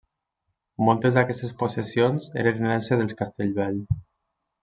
Moltes 0.87 1.17
d'aquestes 1.17 1.51
possessions 1.59 2.31
eren 2.45 2.63
herència 2.67 2.99
dels 3.01 3.17
Castellvell. 3.23 3.79